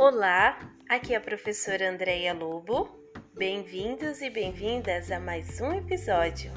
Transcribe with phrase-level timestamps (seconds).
[0.00, 0.56] Olá,
[0.88, 2.88] aqui é a professora Andreia Lobo.
[3.34, 6.52] Bem-vindos e bem-vindas a mais um episódio.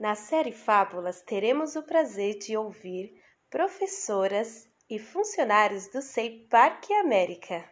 [0.00, 7.68] Na série Fábulas, teremos o prazer de ouvir professoras e funcionários do SEI Parque América.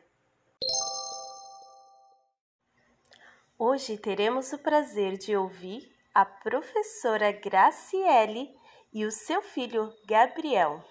[3.59, 8.55] Hoje teremos o prazer de ouvir a professora Graciele
[8.95, 10.85] e o seu filho Gabriel.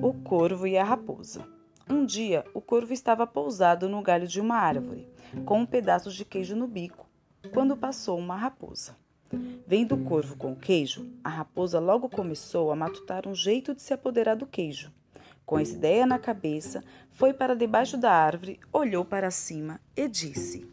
[0.00, 1.44] O corvo e a raposa.
[1.88, 5.08] Um dia, o corvo estava pousado no galho de uma árvore,
[5.44, 7.08] com um pedaço de queijo no bico,
[7.52, 8.96] quando passou uma raposa.
[9.66, 13.82] Vendo o corvo com o queijo, a raposa logo começou a matutar um jeito de
[13.82, 14.92] se apoderar do queijo.
[15.50, 20.64] Com essa ideia na cabeça, foi para debaixo da árvore, olhou para cima e disse: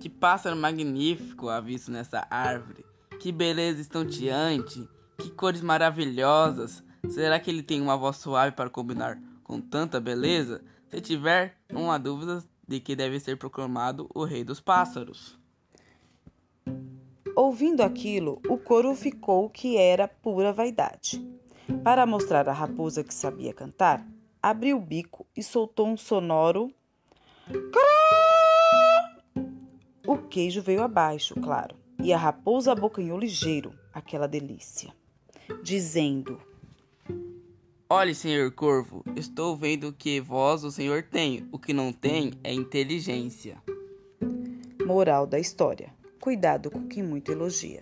[0.00, 2.84] Que pássaro magnífico há visto nessa árvore!
[3.20, 4.88] Que beleza estonteante!
[5.16, 6.82] Que cores maravilhosas!
[7.08, 10.64] Será que ele tem uma voz suave para combinar com tanta beleza?
[10.88, 15.38] Se tiver, não há dúvida de que deve ser proclamado o rei dos pássaros.
[17.36, 21.35] Ouvindo aquilo, o coro ficou que era pura vaidade.
[21.82, 24.06] Para mostrar à raposa que sabia cantar,
[24.42, 26.72] abriu o bico e soltou um sonoro.
[30.06, 34.94] O queijo veio abaixo, claro, e a raposa abocanhou ligeiro aquela delícia,
[35.62, 36.40] dizendo:
[37.88, 42.52] Olhe, senhor corvo, estou vendo que voz o senhor tem, o que não tem é
[42.52, 43.62] inteligência.
[44.84, 47.80] Moral da história cuidado com quem muito elogia.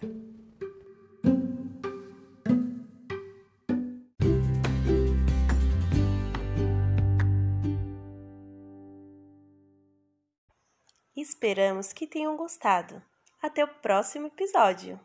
[11.17, 13.01] Esperamos que tenham gostado.
[13.41, 14.99] Até o próximo episódio!